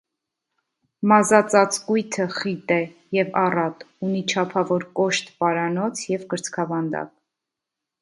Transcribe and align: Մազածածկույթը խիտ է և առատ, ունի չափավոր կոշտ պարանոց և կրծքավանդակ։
Մազածածկույթը 1.11 2.25
խիտ 2.37 2.73
է 2.77 2.79
և 3.19 3.31
առատ, 3.43 3.87
ունի 4.09 4.25
չափավոր 4.35 4.89
կոշտ 5.01 5.33
պարանոց 5.45 6.07
և 6.19 6.29
կրծքավանդակ։ 6.35 7.17